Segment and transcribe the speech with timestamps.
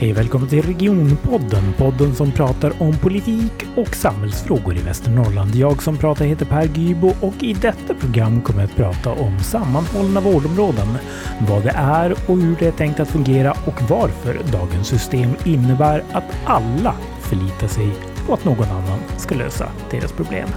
[0.00, 5.54] Hej välkommen till Regionpodden, podden som pratar om politik och samhällsfrågor i Västernorrland.
[5.54, 9.38] Jag som pratar heter Per Gybo och i detta program kommer jag att prata om
[9.38, 10.98] sammanhållna vårdområden,
[11.48, 16.04] vad det är och hur det är tänkt att fungera och varför dagens system innebär
[16.12, 17.92] att alla förlitar sig
[18.26, 20.48] på att någon annan ska lösa deras problem.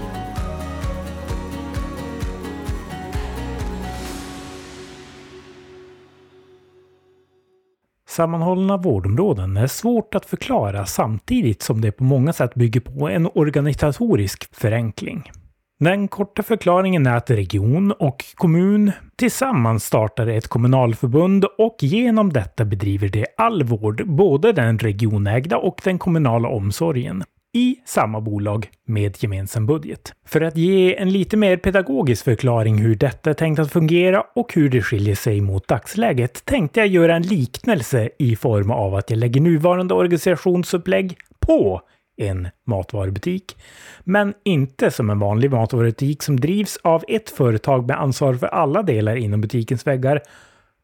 [8.13, 13.27] Sammanhållna vårdområden är svårt att förklara samtidigt som det på många sätt bygger på en
[13.36, 15.31] organisatorisk förenkling.
[15.79, 22.65] Den korta förklaringen är att region och kommun tillsammans startar ett kommunalförbund och genom detta
[22.65, 27.23] bedriver det all vård, både den regionägda och den kommunala omsorgen
[27.54, 30.14] i samma bolag med gemensam budget.
[30.25, 34.53] För att ge en lite mer pedagogisk förklaring hur detta är tänkt att fungera och
[34.53, 39.10] hur det skiljer sig mot dagsläget tänkte jag göra en liknelse i form av att
[39.10, 41.82] jag lägger nuvarande organisationsupplägg på
[42.18, 43.58] en matvarubutik.
[44.04, 48.84] Men inte som en vanlig matvarubutik som drivs av ett företag med ansvar för alla
[48.84, 50.22] delar inom butikens väggar,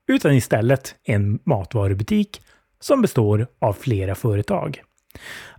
[0.07, 2.41] utan istället en matvarubutik
[2.79, 4.81] som består av flera företag.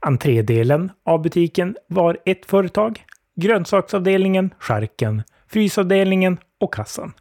[0.00, 3.04] Entrédelen av butiken var ett företag,
[3.36, 7.12] grönsaksavdelningen, skärken, frysavdelningen och kassan.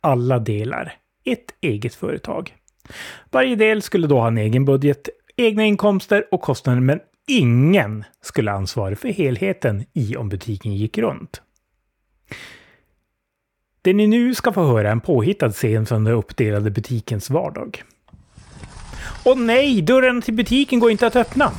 [0.00, 0.94] Alla delar
[1.24, 2.54] ett eget företag.
[3.30, 8.52] Varje del skulle då ha en egen budget, egna inkomster och kostnader, men ingen skulle
[8.52, 11.42] ansvara för helheten i om butiken gick runt.
[13.82, 17.82] Det ni nu ska få höra är en påhittad scen från den uppdelade butikens vardag.
[19.24, 21.52] Åh nej, dörren till butiken går inte att öppna!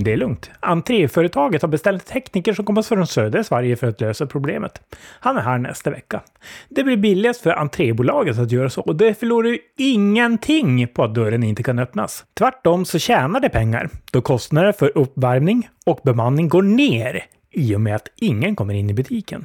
[0.00, 0.50] Det är lugnt.
[0.60, 4.80] Entréföretaget har beställt tekniker som kommer från södra Sverige för att lösa problemet.
[5.20, 6.20] Han är här nästa vecka.
[6.68, 11.14] Det blir billigast för entrébolaget att göra så och det förlorar ju ingenting på att
[11.14, 12.24] dörren inte kan öppnas.
[12.34, 17.80] Tvärtom så tjänar det pengar då kostnader för uppvärmning och bemanning går ner i och
[17.80, 19.44] med att ingen kommer in i butiken.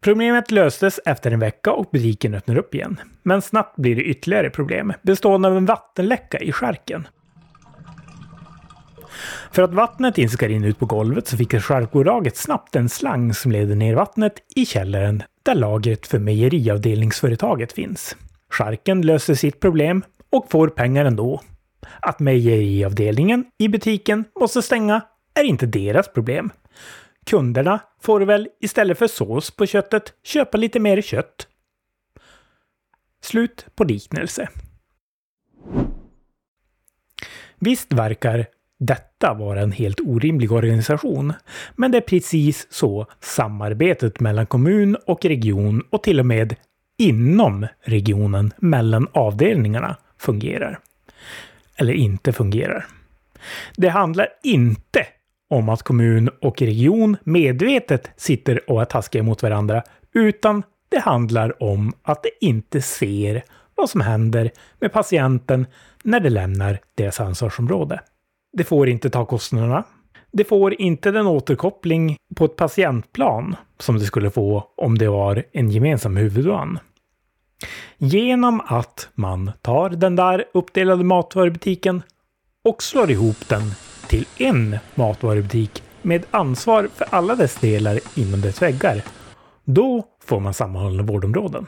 [0.00, 3.00] Problemet löstes efter en vecka och butiken öppnar upp igen.
[3.22, 7.06] Men snabbt blir det ytterligare problem, bestående av en vattenläcka i skärken.
[9.50, 13.34] För att vattnet inte ska rinna ut på golvet så fick charkbolaget snabbt en slang
[13.34, 18.16] som leder ner vattnet i källaren där lagret för mejeriavdelningsföretaget finns.
[18.50, 21.40] Charken löser sitt problem och får pengar ändå.
[22.00, 25.00] Att mejeriavdelningen i butiken måste stänga
[25.34, 26.50] är inte deras problem.
[27.26, 31.48] Kunderna får väl istället för sås på köttet köpa lite mer kött.
[33.22, 34.48] Slut på liknelse.
[37.58, 38.46] Visst verkar
[38.78, 41.32] detta var en helt orimlig organisation.
[41.74, 46.54] Men det är precis så samarbetet mellan kommun och region och till och med
[46.98, 50.78] inom regionen mellan avdelningarna fungerar.
[51.76, 52.86] Eller inte fungerar.
[53.76, 55.06] Det handlar inte
[55.50, 59.82] om att kommun och region medvetet sitter och är taskiga mot varandra,
[60.14, 63.42] utan det handlar om att de inte ser
[63.74, 64.50] vad som händer
[64.80, 65.66] med patienten
[66.02, 68.00] när de lämnar deras ansvarsområde.
[68.56, 69.84] Det får inte ta kostnaderna.
[70.32, 75.44] Det får inte den återkoppling på ett patientplan som det skulle få om det var
[75.52, 76.78] en gemensam huvudman.
[77.98, 82.02] Genom att man tar den där uppdelade matvarubutiken
[82.64, 83.62] och slår ihop den
[84.08, 89.02] till en matvarubutik med ansvar för alla dess delar inom dess väggar.
[89.64, 91.66] Då får man sammanhållna vårdområden.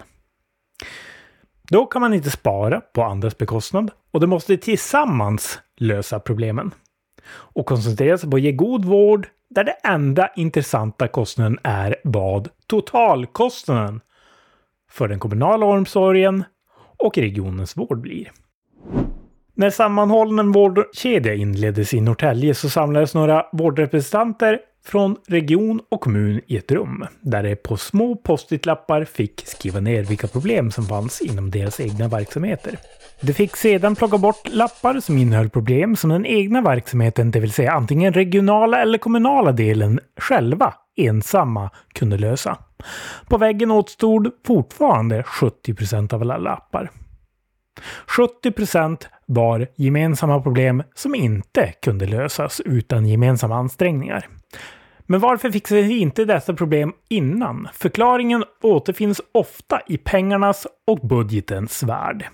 [1.71, 6.71] Då kan man inte spara på andras bekostnad och det måste tillsammans lösa problemen.
[7.31, 12.49] Och koncentrera sig på att ge god vård där det enda intressanta kostnaden är vad
[12.67, 14.01] totalkostnaden
[14.91, 16.45] för den kommunala omsorgen
[16.99, 18.31] och regionens vård blir.
[19.59, 26.57] När sammanhållen vårdkedja inleddes i Norrtälje så samlades några vårdrepresentanter från region och kommun i
[26.57, 31.51] ett rum där de på små post-it-lappar fick skriva ner vilka problem som fanns inom
[31.51, 32.79] deras egna verksamheter.
[33.21, 37.53] De fick sedan plocka bort lappar som innehöll problem som den egna verksamheten, det vill
[37.53, 42.59] säga antingen regionala eller kommunala delen, själva ensamma kunde lösa.
[43.29, 46.91] På väggen återstod fortfarande 70 av alla lappar.
[48.07, 48.53] 70
[49.29, 54.27] var gemensamma problem som inte kunde lösas utan gemensamma ansträngningar.
[55.07, 57.69] Men varför fixade vi inte dessa problem innan?
[57.73, 62.27] Förklaringen återfinns ofta i pengarnas och budgetens värld.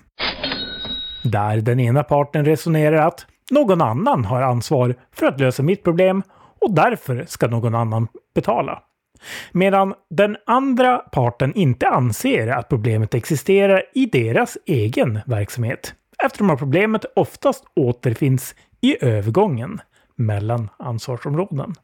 [1.23, 6.23] Där den ena parten resonerar att någon annan har ansvar för att lösa mitt problem
[6.61, 8.81] och därför ska någon annan betala.
[9.51, 16.59] Medan den andra parten inte anser att problemet existerar i deras egen verksamhet eftersom att
[16.59, 19.81] problemet oftast återfinns i övergången
[20.15, 21.75] mellan ansvarsområden.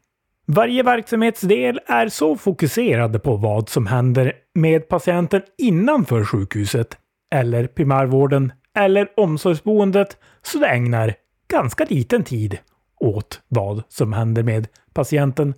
[0.46, 6.98] Varje verksamhetsdel är så fokuserad på vad som händer med patienten innanför sjukhuset
[7.34, 11.14] eller primärvården eller omsorgsboendet så det ägnar
[11.48, 12.58] ganska liten tid
[13.00, 15.54] åt vad som händer med patienten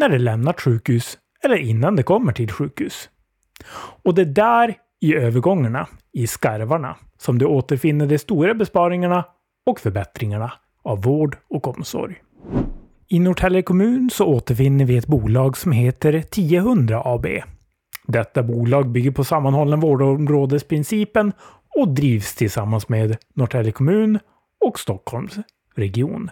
[0.00, 3.08] när det lämnat sjukhus eller innan det kommer till sjukhus.
[4.02, 9.24] Och det är där i övergångarna, i skarvarna, som du återfinner de stora besparingarna
[9.66, 10.52] och förbättringarna
[10.82, 12.14] av vård och omsorg.
[13.08, 17.26] I Norrtälje kommun så återfinner vi ett bolag som heter 1000 AB.
[18.06, 21.32] Detta bolag bygger på sammanhållen vårdområdesprincipen
[21.76, 24.18] och drivs tillsammans med Norrtälje kommun
[24.66, 25.38] och Stockholms
[25.74, 26.30] region.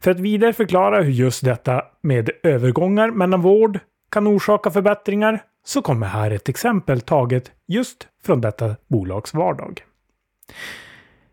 [0.00, 3.78] För att vidare förklara hur just detta med övergångar mellan vård
[4.10, 9.84] kan orsaka förbättringar så kommer här ett exempel taget just från detta bolags vardag.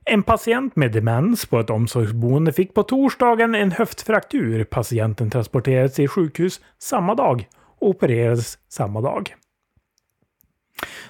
[0.05, 4.63] En patient med demens på ett omsorgsboende fick på torsdagen en höftfraktur.
[4.63, 7.47] Patienten transporterades till sjukhus samma dag
[7.79, 9.35] och opererades samma dag.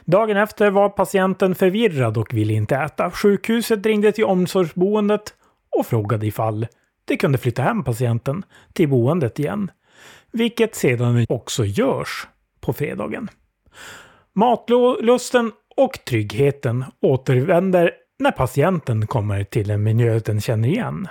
[0.05, 3.11] Dagen efter var patienten förvirrad och ville inte äta.
[3.11, 5.33] Sjukhuset ringde till omsorgsboendet
[5.77, 6.67] och frågade ifall
[7.05, 9.71] de kunde flytta hem patienten till boendet igen.
[10.31, 12.27] Vilket sedan också görs
[12.65, 13.29] på fredagen.
[14.33, 21.07] Matlusten och tryggheten återvänder när patienten kommer till en miljö den känner igen.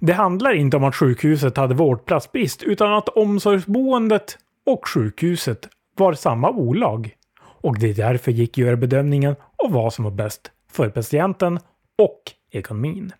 [0.00, 6.52] Det handlar inte om att sjukhuset hade vårdplatsbrist utan att omsorgsboendet och sjukhuset var samma
[6.52, 7.16] bolag.
[7.62, 11.60] Och det är därför gick göra bedömningen av vad som var bäst för patienten
[11.98, 13.12] och ekonomin.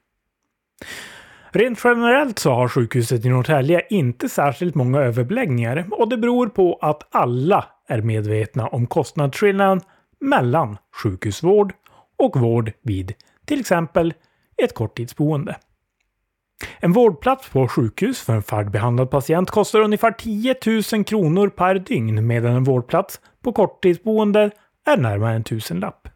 [1.54, 6.78] Rent generellt så har sjukhuset i Norrtälje inte särskilt många överbeläggningar och det beror på
[6.80, 9.80] att alla är medvetna om kostnadsskillnaden
[10.20, 11.72] mellan sjukhusvård
[12.18, 13.14] och vård vid
[13.46, 14.14] till exempel
[14.62, 15.56] ett korttidsboende.
[16.80, 20.54] En vårdplats på sjukhus för en färdigbehandlad patient kostar ungefär 10
[20.92, 24.50] 000 kronor per dygn medan en vårdplats på korttidsboende
[24.86, 26.08] är närmare en tusenlapp.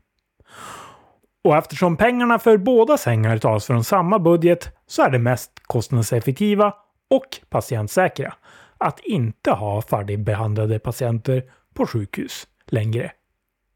[1.47, 6.75] Och eftersom pengarna för båda sängar tas från samma budget så är det mest kostnadseffektiva
[7.11, 8.35] och patientsäkra
[8.79, 11.43] att inte ha färdigbehandlade patienter
[11.75, 13.13] på sjukhus längre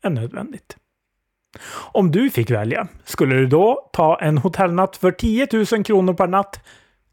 [0.04, 0.76] än nödvändigt.
[1.92, 6.26] Om du fick välja, skulle du då ta en hotellnatt för 10 000 kronor per
[6.26, 6.64] natt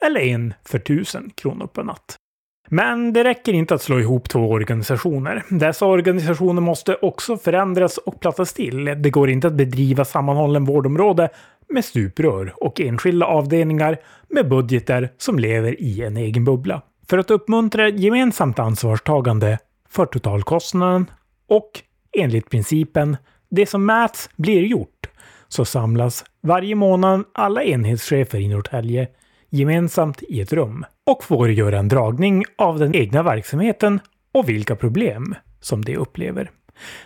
[0.06, 2.18] eller en för 1000 kronor per natt?
[2.70, 5.44] Men det räcker inte att slå ihop två organisationer.
[5.50, 8.86] Dessa organisationer måste också förändras och plattas till.
[8.86, 11.30] Det går inte att bedriva sammanhållen vårdområde
[11.70, 13.98] med stuprör och enskilda avdelningar
[14.30, 16.82] med budgeter som lever i en egen bubbla.
[17.10, 19.58] För att uppmuntra gemensamt ansvarstagande
[19.90, 21.06] för totalkostnaden
[21.50, 21.72] och
[22.18, 23.18] enligt principen
[23.50, 25.10] det som mäts blir gjort
[25.48, 29.08] så samlas varje månad alla enhetschefer i Norrtälje
[29.50, 34.00] gemensamt i ett rum och får göra en dragning av den egna verksamheten
[34.32, 36.52] och vilka problem som de upplever.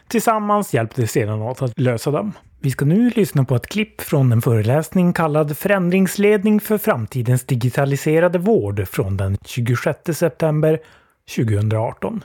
[0.08, 2.32] Tillsammans hjälper de sedan åt att lösa dem.
[2.60, 8.40] Vi ska nu lyssna på ett klipp från en föreläsning kallad Förändringsledning för framtidens digitaliserade
[8.40, 10.80] vård från den 26 september
[11.36, 12.24] 2018.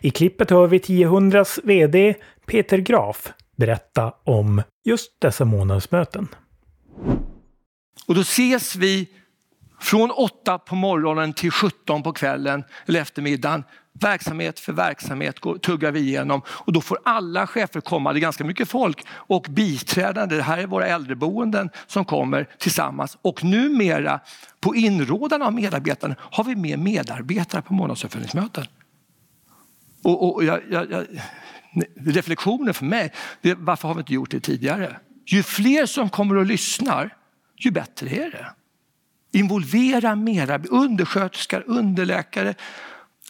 [0.00, 2.14] I klippet hör vi 1000s VD
[2.46, 6.28] Peter Graf berätta om just dessa månadsmöten.
[8.06, 9.08] Och då ses vi
[9.80, 13.64] från 8 på morgonen till 17 på kvällen eller eftermiddagen.
[14.00, 18.20] Verksamhet för verksamhet går, tuggar vi igenom och då får alla chefer komma, det är
[18.20, 24.20] ganska mycket folk och biträdande, det här är våra äldreboenden som kommer tillsammans och numera
[24.60, 28.66] på inrådan av medarbetarna har vi med medarbetare på månadsuppföljningsmöten.
[30.02, 31.06] Och, och jag, jag, jag,
[31.96, 34.96] reflektionen för mig, det, varför har vi inte gjort det tidigare?
[35.26, 37.16] Ju fler som kommer och lyssnar,
[37.56, 38.46] ju bättre är det.
[39.32, 42.54] Involvera mera undersköterskor, underläkare.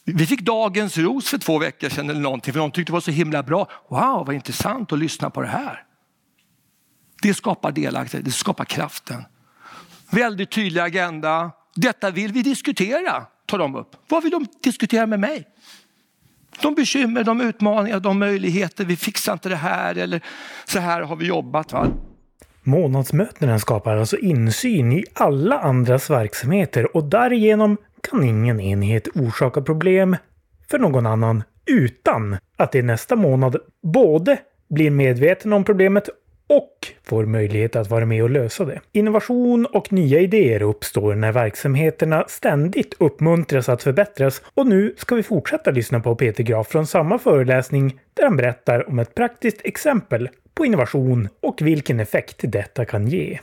[0.05, 3.01] Vi fick dagens ros för två veckor sedan eller någonting för de tyckte det var
[3.01, 3.67] så himla bra.
[3.89, 5.83] Wow, vad intressant att lyssna på det här.
[7.21, 9.23] Det skapar delaktighet, det skapar kraften.
[10.09, 11.51] Väldigt tydlig agenda.
[11.75, 13.95] Detta vill vi diskutera, tar de upp.
[14.07, 15.47] Vad vill de diskutera med mig?
[16.61, 18.85] De bekymmer, de utmaningar, de möjligheter.
[18.85, 20.21] Vi fixar inte det här eller
[20.65, 21.71] så här har vi jobbat.
[21.71, 21.87] Va?
[22.69, 27.77] Månadsmötena skapar alltså insyn i alla andras verksamheter och därigenom
[28.09, 30.17] kan ingen enhet orsaka problem
[30.69, 36.09] för någon annan utan att det nästa månad både blir medveten om problemet
[36.49, 38.79] och får möjlighet att vara med och lösa det.
[38.91, 45.23] Innovation och nya idéer uppstår när verksamheterna ständigt uppmuntras att förbättras och nu ska vi
[45.23, 50.29] fortsätta lyssna på Peter Graf från samma föreläsning där han berättar om ett praktiskt exempel
[50.59, 53.39] på innovation och vilken effekt detta kan ge.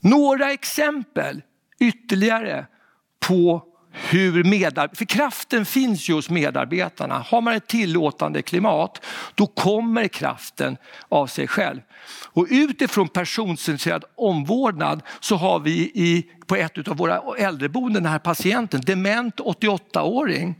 [0.00, 1.42] Några exempel
[1.80, 2.66] ytterligare
[3.28, 3.62] på
[3.92, 7.18] hur medarbetare, för kraften finns ju hos medarbetarna.
[7.18, 10.76] Har man ett tillåtande klimat, då kommer kraften
[11.08, 11.80] av sig själv.
[12.24, 18.18] Och utifrån personcentrerad omvårdnad så har vi i, på ett av våra äldreboenden den här
[18.18, 20.54] patienten, dement 88-åring,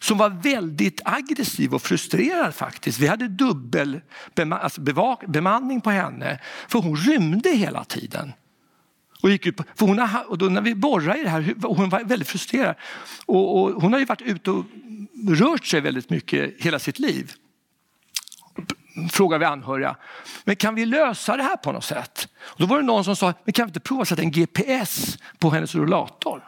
[0.00, 2.98] som var väldigt aggressiv och frustrerad faktiskt.
[2.98, 4.00] Vi hade dubbel
[4.50, 4.80] alltså
[5.26, 8.32] bemanning på henne, för hon rymde hela tiden.
[9.26, 11.54] Och gick ut på, för hon har, och då när vi borrade i det här,
[11.62, 12.74] hon var väldigt frustrerad.
[13.26, 14.64] Och, och hon har ju varit ute och
[15.28, 17.32] rört sig väldigt mycket hela sitt liv.
[19.10, 19.96] Frågar vi anhöriga.
[20.44, 22.28] Men kan vi lösa det här på något sätt?
[22.40, 24.30] Och då var det någon som sa, men kan vi inte prova att sätta en
[24.30, 26.42] GPS på hennes rullator?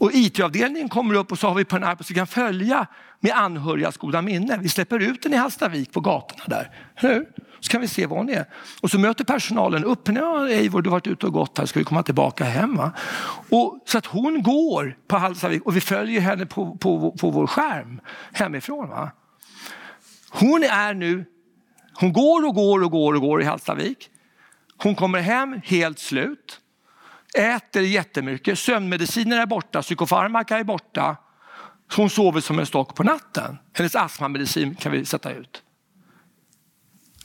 [0.00, 2.86] Och IT-avdelningen kommer upp och så har vi på en app så vi kan följa
[3.20, 4.58] med anhörigas goda minne.
[4.62, 6.70] Vi släpper ut den i Hallstavik på gatorna där.
[6.94, 7.26] Hur?
[7.60, 8.44] Så kan vi se var hon är.
[8.80, 10.20] Och så möter personalen upp henne.
[10.20, 11.66] Ja, Eivor, du har varit ute och gått här.
[11.66, 12.76] Ska vi komma tillbaka hem?
[12.76, 12.92] Va?
[13.50, 17.46] Och, så att hon går på Hallstavik och vi följer henne på, på, på vår
[17.46, 18.00] skärm
[18.32, 18.88] hemifrån.
[18.88, 19.10] Va?
[20.30, 21.24] Hon är nu,
[21.94, 24.10] hon går och går och går och går i Hallstavik.
[24.76, 26.60] Hon kommer hem helt slut.
[27.34, 31.16] Äter jättemycket, sömnmediciner är borta, psykofarmaka är borta.
[31.96, 33.58] Hon sover som en stock på natten.
[33.72, 35.62] Hennes astmamedicin kan vi sätta ut.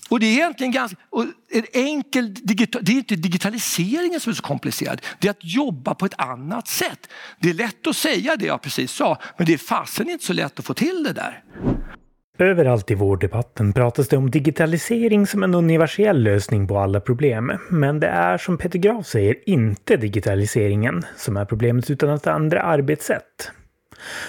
[0.10, 4.36] Och det är egentligen ganska, och en enkel digital, det är inte digitaliseringen som är
[4.36, 5.02] så komplicerad.
[5.20, 7.10] Det är att jobba på ett annat sätt.
[7.40, 10.34] Det är lätt att säga det jag precis sa, men det är fasen inte så
[10.34, 11.44] lätt att få till det där.
[12.40, 17.52] Överallt i vårddebatten pratas det om digitalisering som en universell lösning på alla problem.
[17.70, 22.62] Men det är som Peter Graf säger inte digitaliseringen som är problemet utan ett andra
[22.62, 23.52] arbetssätt.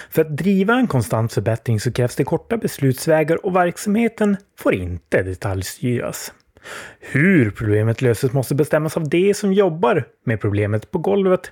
[0.09, 5.23] För att driva en konstant förbättring så krävs det korta beslutsvägar och verksamheten får inte
[5.23, 6.33] detaljstyras.
[6.99, 11.51] Hur problemet löses måste bestämmas av de som jobbar med problemet på golvet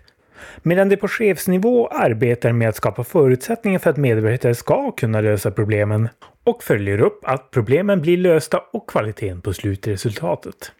[0.61, 5.51] medan de på chefsnivå arbetar med att skapa förutsättningar för att medarbetare ska kunna lösa
[5.51, 6.09] problemen
[6.43, 10.71] och följer upp att problemen blir lösta och kvaliteten på slutresultatet.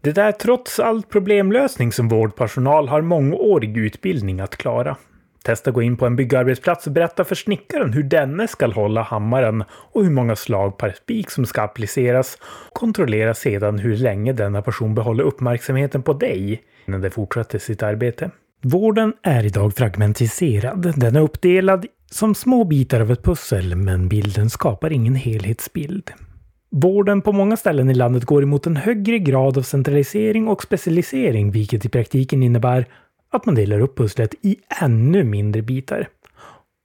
[0.00, 4.96] Det är trots allt problemlösning som vårdpersonal har mångårig utbildning att klara.
[5.42, 9.64] Testa gå in på en byggarbetsplats och berätta för snickaren hur denne ska hålla hammaren
[9.70, 12.38] och hur många slag per spik som ska appliceras.
[12.72, 18.30] Kontrollera sedan hur länge denna person behåller uppmärksamheten på dig innan de fortsätter sitt arbete.
[18.62, 20.94] Vården är idag fragmentiserad.
[20.96, 26.10] Den är uppdelad som små bitar av ett pussel, men bilden skapar ingen helhetsbild.
[26.70, 31.50] Vården på många ställen i landet går emot en högre grad av centralisering och specialisering,
[31.50, 32.86] vilket i praktiken innebär
[33.30, 36.08] att man delar upp pusslet i ännu mindre bitar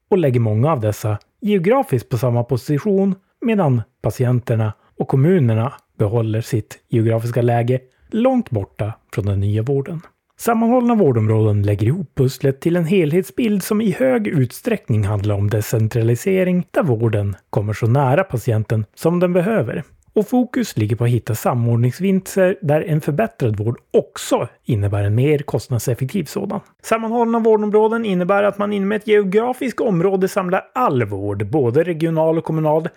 [0.09, 6.79] och lägger många av dessa geografiskt på samma position medan patienterna och kommunerna behåller sitt
[6.89, 10.01] geografiska läge långt borta från den nya vården.
[10.43, 16.67] Sammanhållna vårdområden lägger ihop pusslet till en helhetsbild som i hög utsträckning handlar om decentralisering
[16.71, 19.83] där vården kommer så nära patienten som den behöver.
[20.13, 25.39] Och fokus ligger på att hitta samordningsvinster där en förbättrad vård också innebär en mer
[25.39, 26.59] kostnadseffektiv sådan.
[26.81, 32.43] Sammanhållna vårdområden innebär att man inom ett geografiskt område samlar all vård, både regional och
[32.43, 32.89] kommunal.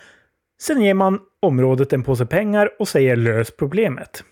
[0.63, 4.23] Sen ger man området en påse pengar och säger lös problemet.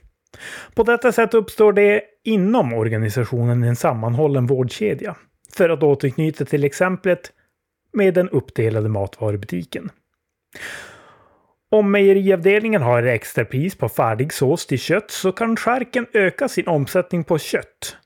[0.75, 5.17] På detta sätt uppstår det inom organisationen en sammanhållen vårdkedja.
[5.53, 7.33] För att återknyta till exemplet
[7.93, 9.91] med den uppdelade matvarubutiken.
[11.71, 17.25] Om mejeriavdelningen har extrapris på färdig sås till kött så kan skärken öka sin omsättning
[17.25, 17.97] på kött.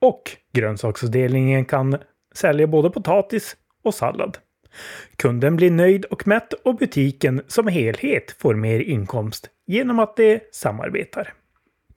[0.00, 1.98] Och grönsaksavdelningen kan
[2.34, 4.38] sälja både potatis och sallad.
[5.16, 10.40] Kunden blir nöjd och mätt och butiken som helhet får mer inkomst genom att de
[10.52, 11.32] samarbetar.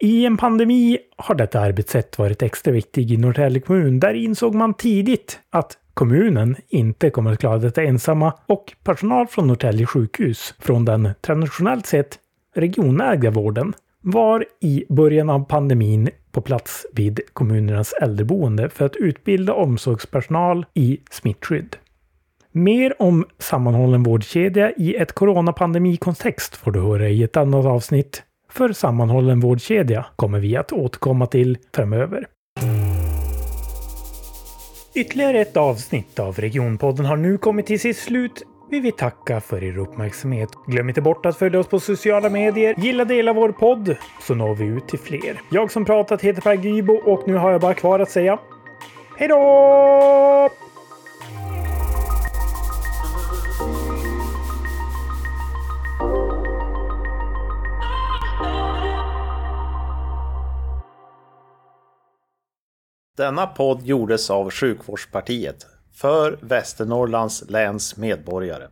[0.01, 3.99] I en pandemi har detta arbetssätt varit extra viktigt i Norrtälje kommun.
[3.99, 9.47] Där insåg man tidigt att kommunen inte kommer att klara detta ensamma och personal från
[9.47, 12.19] Norrtälje sjukhus från den traditionellt sett
[12.55, 19.53] regionägda vården var i början av pandemin på plats vid kommunernas äldreboende för att utbilda
[19.53, 21.75] omsorgspersonal i smittskydd.
[22.51, 28.23] Mer om sammanhållen vårdkedja i ett coronapandemikontext får du höra i ett annat avsnitt.
[28.59, 32.27] För sammanhållen vårdkedja kommer vi att återkomma till framöver.
[34.95, 38.43] Ytterligare ett avsnitt av Regionpodden har nu kommit till sitt slut.
[38.69, 40.49] Vi vill tacka för er uppmärksamhet.
[40.67, 42.75] Glöm inte bort att följa oss på sociala medier.
[42.77, 45.41] Gilla dela vår podd så når vi ut till fler.
[45.51, 48.39] Jag som pratat heter Per Gybo och nu har jag bara kvar att säga
[49.17, 50.68] Hej då!
[63.19, 68.67] Denna podd gjordes av Sjukvårdspartiet för Västernorrlands läns medborgare.